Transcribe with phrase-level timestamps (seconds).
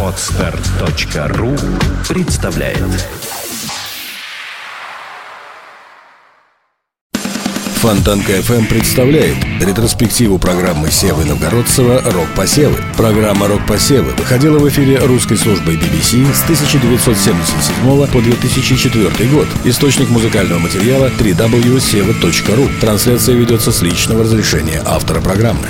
[0.00, 1.56] Отстар.ру
[2.08, 2.78] представляет
[7.80, 12.78] Фонтанка FM представляет ретроспективу программы Севы Новгородцева «Рок-посевы».
[12.96, 19.48] Программа «Рок-посевы» выходила в эфире русской службой BBC с 1977 по 2004 год.
[19.64, 22.80] Источник музыкального материала www.seva.ru.
[22.80, 25.66] Трансляция ведется с личного разрешения автора программы.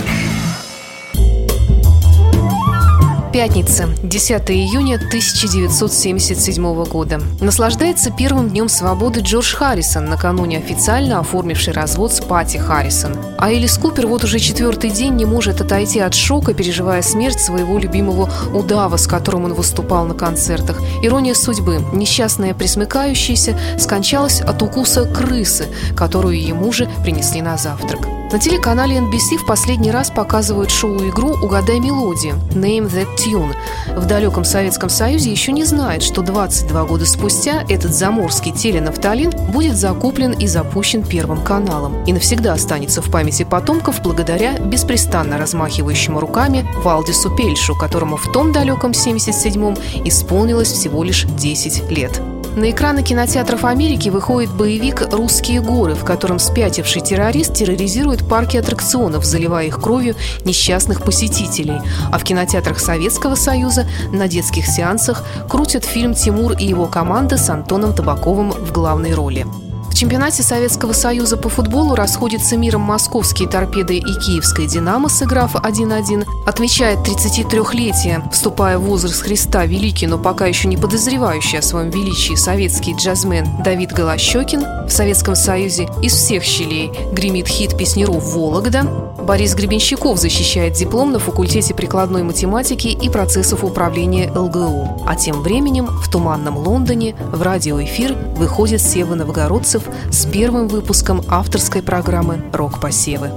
[3.34, 7.20] Пятница, 10 июня 1977 года.
[7.40, 13.16] Наслаждается первым днем свободы Джордж Харрисон, накануне официально оформивший развод с Пати Харрисон.
[13.36, 17.76] А Элис Купер вот уже четвертый день не может отойти от шока, переживая смерть своего
[17.76, 20.80] любимого удава, с которым он выступал на концертах.
[21.02, 21.84] Ирония судьбы.
[21.92, 28.06] Несчастная присмыкающаяся скончалась от укуса крысы, которую ему же принесли на завтрак.
[28.34, 33.54] На телеканале NBC в последний раз показывают шоу-игру «Угадай мелодию» Name That Tune.
[33.96, 39.76] В далеком Советском Союзе еще не знает, что 22 года спустя этот заморский теленафталин будет
[39.76, 46.66] закуплен и запущен Первым каналом и навсегда останется в памяти потомков благодаря беспрестанно размахивающему руками
[46.82, 52.20] Валдису Пельшу, которому в том далеком 77-м исполнилось всего лишь 10 лет.
[52.56, 59.24] На экраны кинотеатров Америки выходит боевик «Русские горы», в котором спятивший террорист терроризирует парки аттракционов,
[59.24, 61.80] заливая их кровью несчастных посетителей.
[62.12, 67.50] А в кинотеатрах Советского Союза на детских сеансах крутят фильм «Тимур и его команда» с
[67.50, 69.46] Антоном Табаковым в главной роли.
[69.94, 76.26] В чемпионате Советского Союза по футболу расходятся миром московские торпеды и киевская «Динамо», сыграв 1-1.
[76.44, 82.34] Отмечает 33-летие, вступая в возраст Христа, великий, но пока еще не подозревающий о своем величии
[82.34, 84.64] советский джазмен Давид Голощекин.
[84.88, 88.82] В Советском Союзе из всех щелей гремит хит песнеров «Вологда».
[89.24, 95.04] Борис Гребенщиков защищает диплом на факультете прикладной математики и процессов управления ЛГУ.
[95.06, 101.82] А тем временем в туманном Лондоне в радиоэфир выходит Сева Новгородцев с первым выпуском авторской
[101.82, 103.30] программы «Рок-посевы».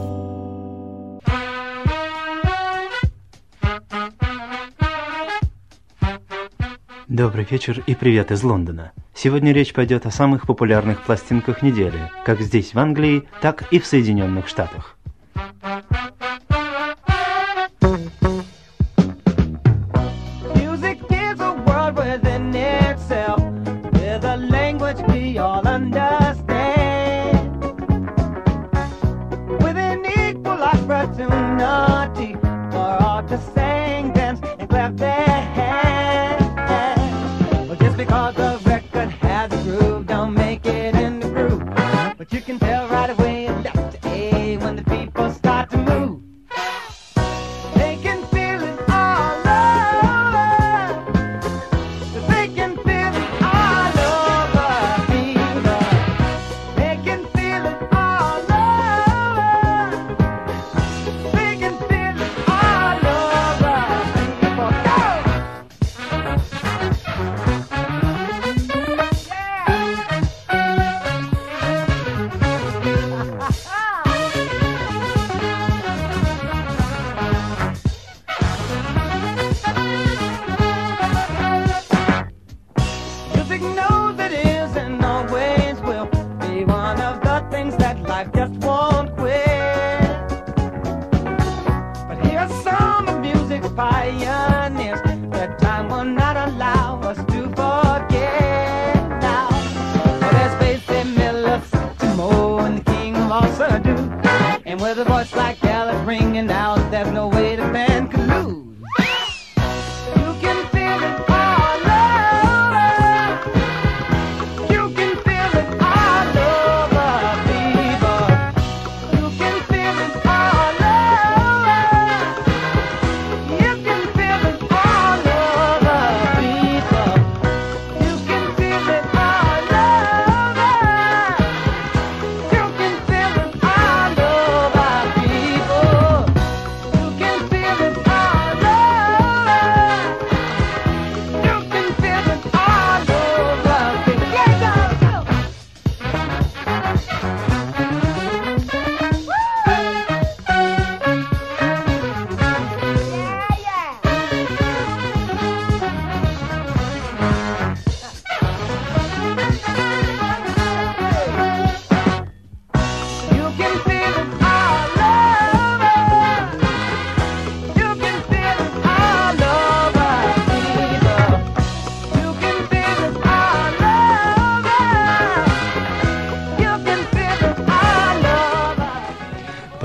[7.07, 8.91] Добрый вечер и привет из Лондона.
[9.15, 13.87] Сегодня речь пойдет о самых популярных пластинках недели, как здесь в Англии, так и в
[13.87, 14.97] Соединенных Штатах.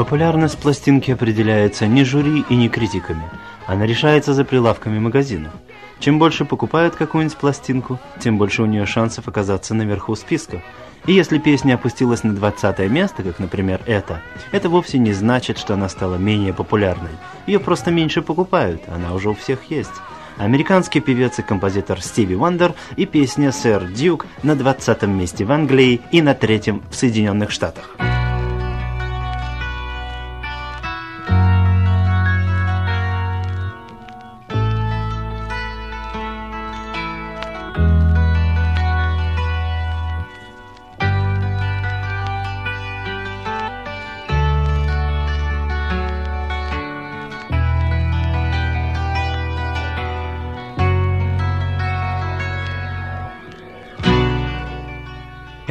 [0.02, 3.22] Популярность пластинки определяется не жюри и не критиками.
[3.68, 5.52] Она решается за прилавками магазинов.
[6.00, 10.60] Чем больше покупают какую-нибудь пластинку, тем больше у нее шансов оказаться наверху списка.
[11.06, 14.20] И если песня опустилась на 20 место, как, например, эта,
[14.50, 17.12] это вовсе не значит, что она стала менее популярной.
[17.46, 19.94] Ее просто меньше покупают, она уже у всех есть.
[20.36, 26.00] Американский певец и композитор Стиви Вандер и песня «Sir Duke» на 20 месте в Англии
[26.10, 27.96] и на третьем в Соединенных Штатах.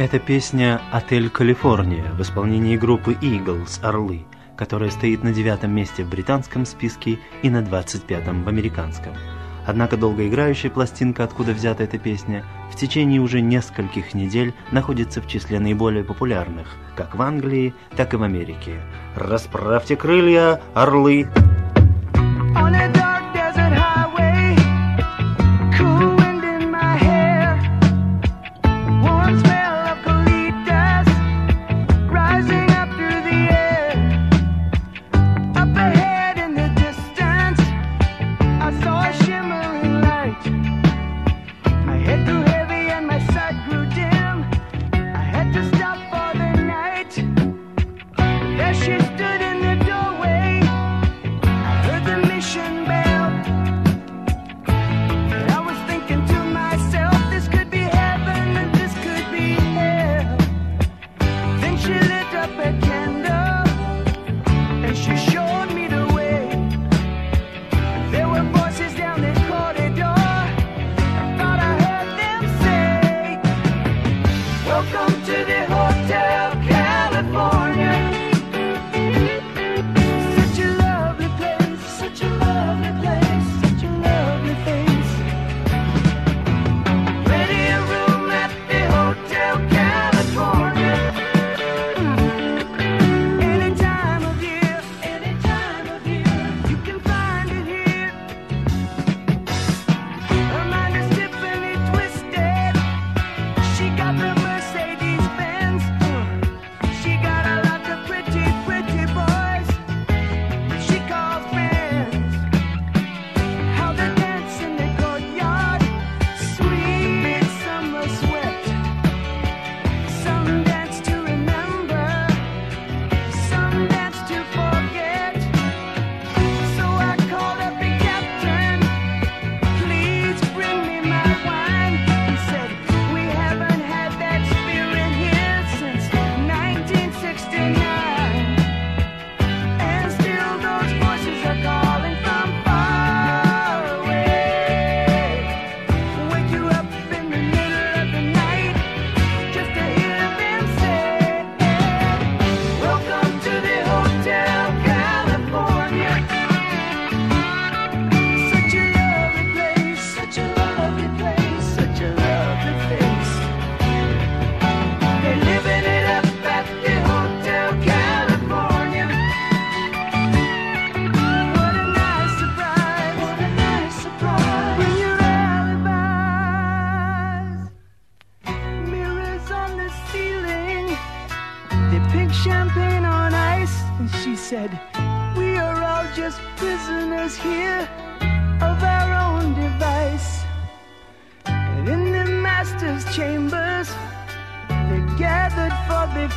[0.02, 4.24] Это песня «Отель Калифорния» в исполнении группы Eagles «Орлы»,
[4.56, 9.12] которая стоит на девятом месте в британском списке и на двадцать пятом в американском.
[9.64, 15.60] Однако долгоиграющая пластинка, откуда взята эта песня, в течение уже нескольких недель находится в числе
[15.60, 16.66] наиболее популярных,
[16.96, 18.80] как в Англии, так и в Америке.
[19.14, 21.28] Расправьте крылья, орлы!
[22.56, 23.11] Орлы!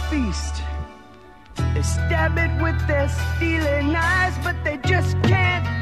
[0.10, 0.64] feast.
[1.74, 5.75] They stab it with their stealing eyes, but they just can't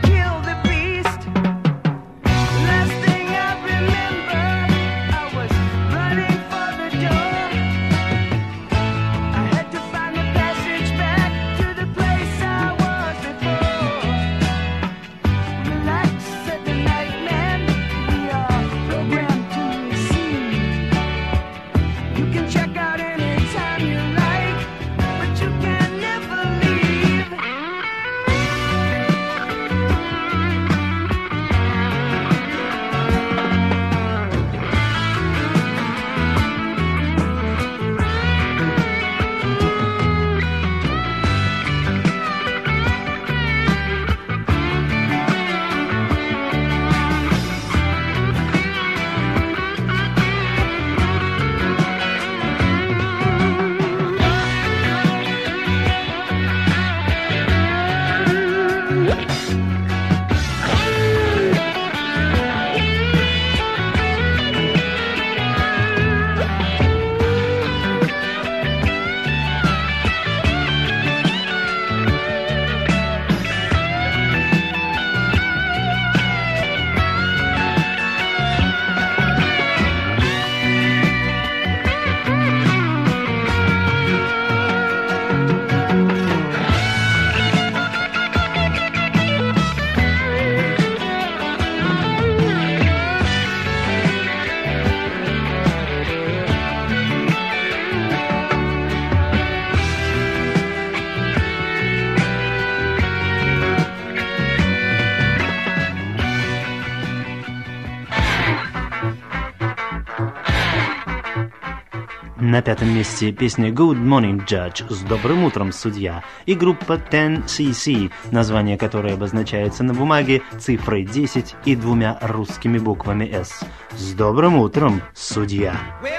[112.53, 118.77] На пятом месте песня Good Morning Judge с «Добрым утром, судья» и группа 10cc, название
[118.77, 123.59] которой обозначается на бумаге цифрой 10 и двумя русскими буквами «С».
[123.97, 125.73] С добрым утром, судья!
[126.03, 126.11] Well,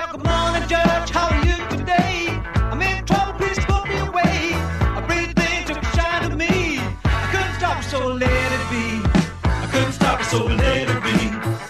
[10.29, 11.21] so so let it be.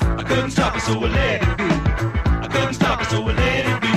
[0.01, 1.65] I couldn't stop it, so let it be.
[2.41, 3.94] I couldn't stop it, so let it be.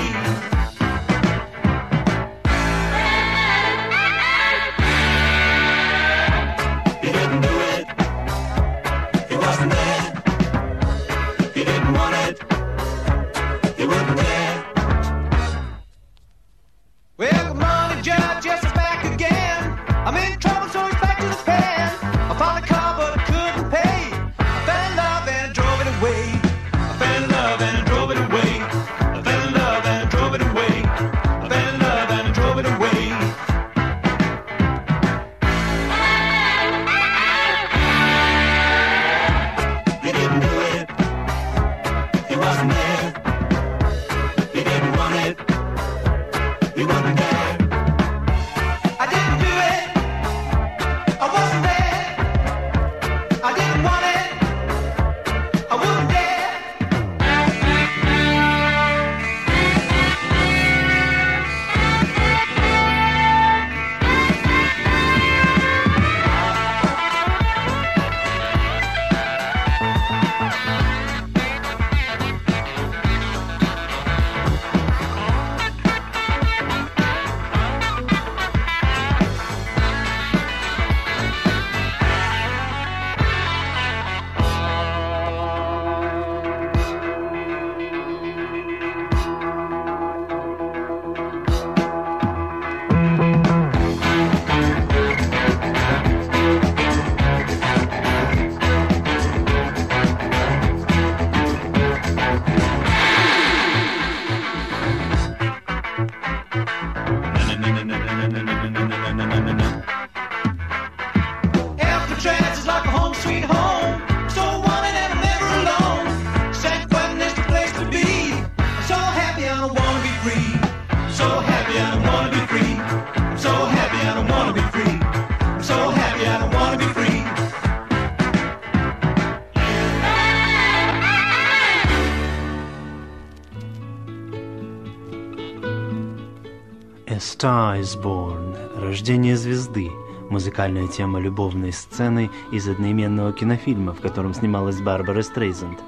[139.07, 139.89] Рождение звезды–
[140.29, 145.79] музыкальная тема любовной сцены из одноименного кинофильма, в котором снималась Барбара Стрейзенд.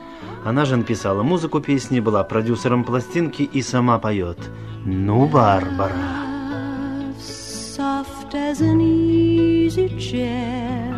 [0.45, 4.39] Она же написала музыку песни, была продюсером пластинки и сама поет.
[4.85, 5.91] Ну, Барбара!
[7.19, 10.95] soft as an easy chair.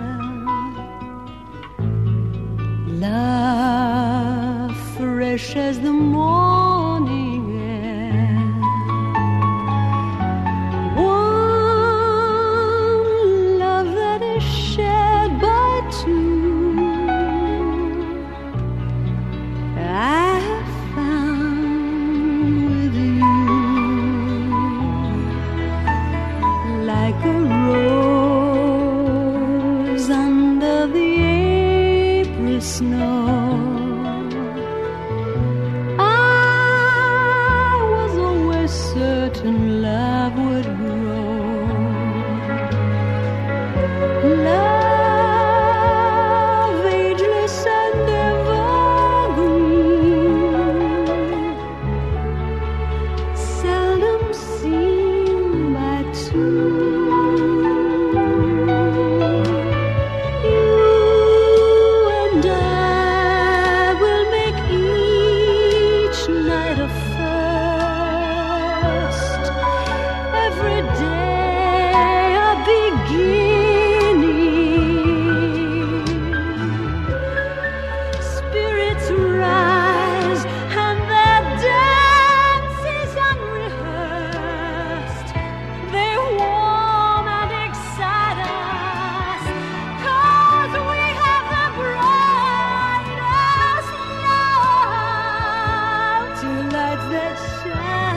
[3.00, 6.81] Love fresh as the morning
[97.22, 98.11] that shine.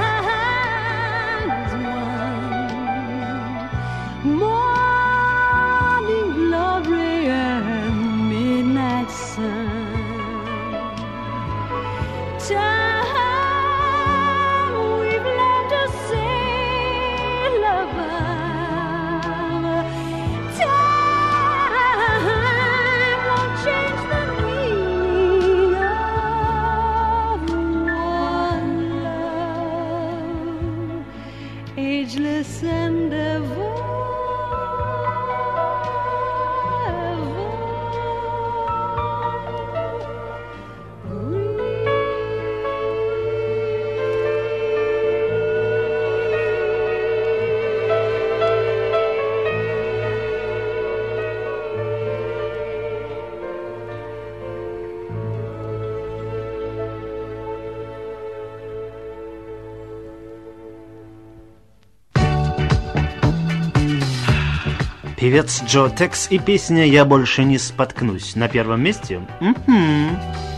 [65.25, 69.23] Певец Джо Текс и песня «Я больше не споткнусь» на первом месте?
[69.41, 70.54] Угу.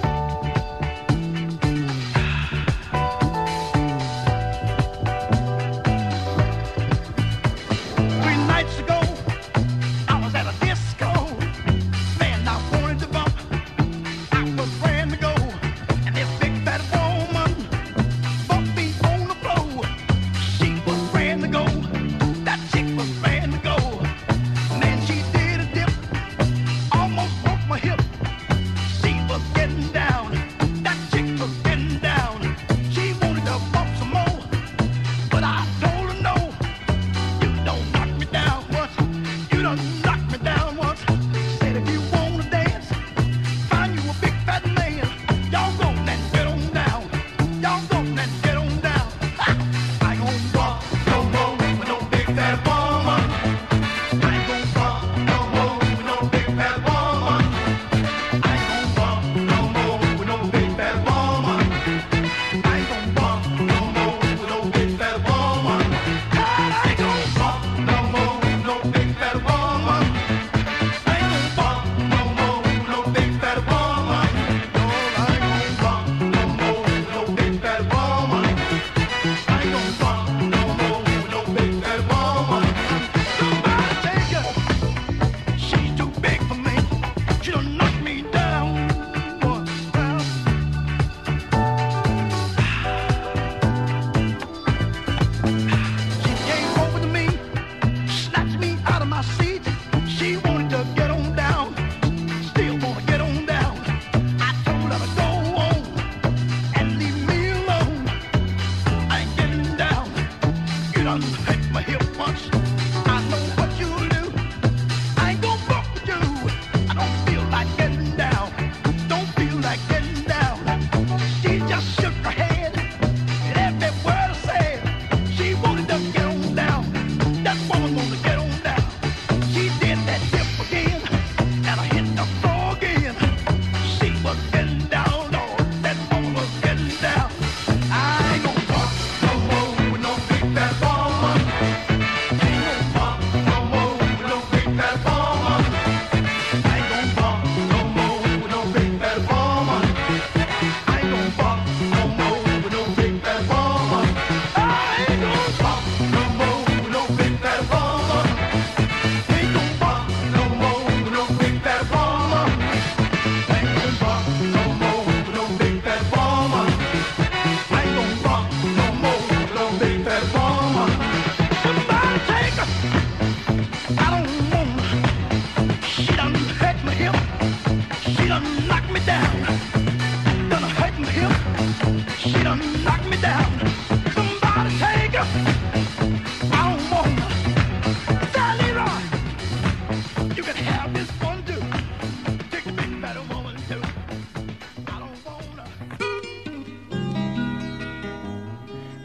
[181.87, 181.90] В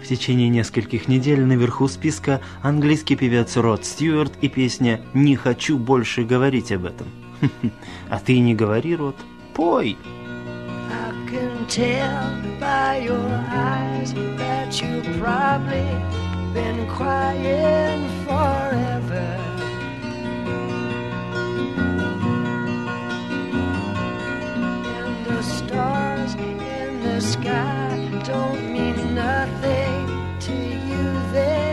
[0.07, 6.71] течение нескольких недель наверху списка английский певец Род Стюарт и песня «Не хочу больше говорить
[6.71, 7.07] об этом».
[8.09, 9.17] А ты не говори, Род,
[9.53, 9.97] пой!
[11.31, 15.87] can tell by your eyes that you've probably
[16.53, 19.29] been crying forever.
[24.99, 31.03] And the stars in the sky don't mean nothing to you.
[31.31, 31.70] then.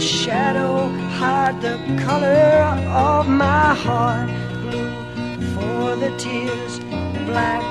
[0.00, 0.88] the shadow
[1.20, 4.30] hide the color of my heart.
[4.62, 4.90] Blue
[5.52, 6.78] for the tears,
[7.28, 7.62] black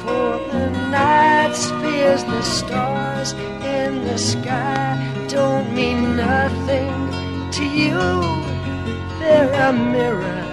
[0.00, 1.52] for the night.
[1.54, 3.34] Spears the stars
[3.76, 4.96] in the sky
[5.28, 6.94] don't mean nothing
[7.50, 8.00] to you.
[9.18, 10.43] They're a mirror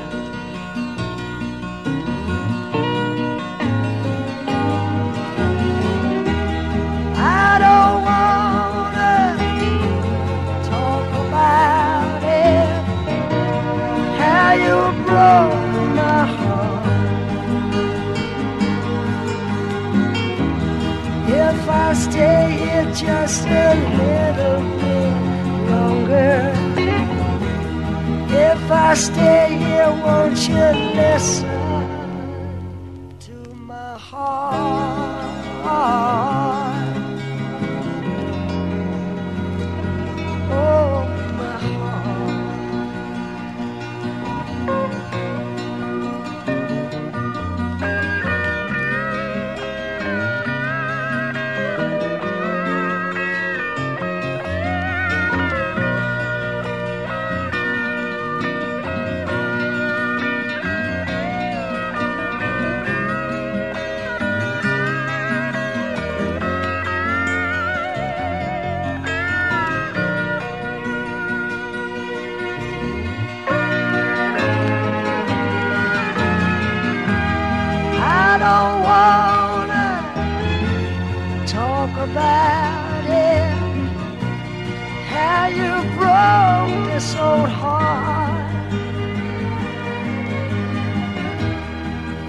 [22.90, 26.54] just a little bit longer,
[28.34, 31.61] if I stay here, won't you listen
[85.14, 88.12] How you broke this old heart.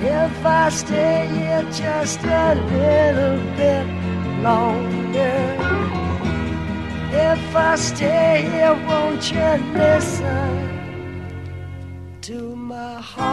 [0.03, 3.87] If I stay here just a little bit
[4.43, 5.63] longer.
[7.13, 10.53] If I stay here, won't you listen
[12.23, 13.33] to my heart?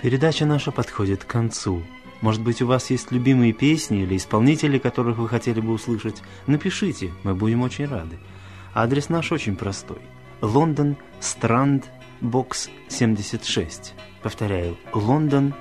[0.00, 1.82] Передача наша подходит к концу.
[2.20, 6.22] Может быть, у вас есть любимые песни или исполнители, которых вы хотели бы услышать?
[6.46, 8.18] Напишите, мы будем очень рады.
[8.74, 9.98] Адрес наш очень простой.
[10.40, 13.94] Лондон, Странд, бокс 76.
[14.22, 15.54] Повторяю, Лондон,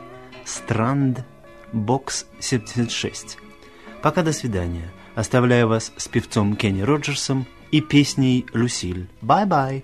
[0.45, 1.25] Странд,
[1.73, 3.37] бокс 76.
[4.01, 4.91] Пока до свидания.
[5.15, 9.09] Оставляю вас с певцом Кенни Роджерсом и песней Люсиль.
[9.21, 9.83] Bye-bye.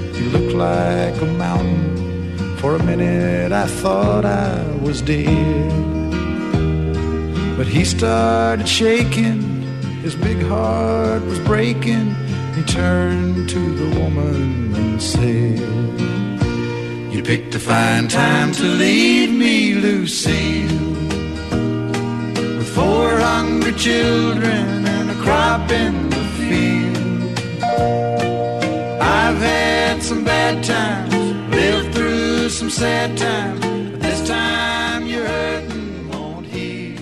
[0.31, 2.57] Looked like a mountain.
[2.57, 5.71] For a minute I thought I was dead.
[7.57, 9.41] But he started shaking.
[10.01, 12.15] His big heart was breaking.
[12.55, 15.59] He turned to the woman and said,
[17.13, 20.95] You picked a fine time to leave me, Lucille.
[22.57, 27.39] With four hungry children and a crop in the field.
[29.01, 29.70] I've had
[30.11, 31.13] some bad times,
[31.55, 36.99] lived through some sad times, but this time you're hurting won't heal.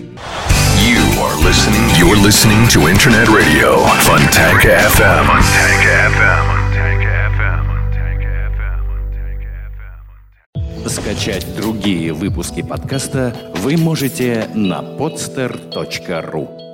[0.89, 1.85] You are listening.
[1.97, 3.69] You're listening to Internet Radio
[4.05, 5.25] Fontanka FM.
[5.25, 6.45] Fontanka FM.
[10.87, 16.68] Скачать другие выпуски подкаста вы можете на podster.ru